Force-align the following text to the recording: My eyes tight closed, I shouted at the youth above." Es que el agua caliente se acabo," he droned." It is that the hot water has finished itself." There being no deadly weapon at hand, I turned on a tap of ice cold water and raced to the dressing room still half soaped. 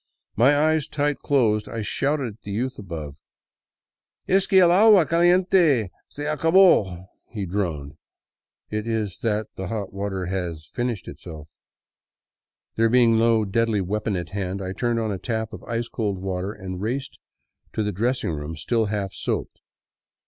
My 0.35 0.57
eyes 0.57 0.87
tight 0.87 1.19
closed, 1.19 1.69
I 1.69 1.83
shouted 1.83 2.33
at 2.33 2.41
the 2.41 2.49
youth 2.49 2.79
above." 2.79 3.17
Es 4.35 4.47
que 4.47 4.59
el 4.59 4.71
agua 4.71 5.05
caliente 5.05 5.91
se 6.09 6.25
acabo," 6.25 7.05
he 7.29 7.45
droned." 7.45 7.97
It 8.71 8.87
is 8.87 9.19
that 9.19 9.53
the 9.57 9.67
hot 9.67 9.93
water 9.93 10.25
has 10.25 10.65
finished 10.73 11.07
itself." 11.07 11.47
There 12.77 12.89
being 12.89 13.19
no 13.19 13.45
deadly 13.45 13.79
weapon 13.81 14.15
at 14.15 14.29
hand, 14.29 14.59
I 14.59 14.73
turned 14.73 14.99
on 14.99 15.11
a 15.11 15.19
tap 15.19 15.53
of 15.53 15.63
ice 15.65 15.87
cold 15.87 16.17
water 16.17 16.51
and 16.51 16.81
raced 16.81 17.19
to 17.73 17.83
the 17.83 17.91
dressing 17.91 18.31
room 18.31 18.55
still 18.55 18.85
half 18.87 19.13
soaped. 19.13 19.61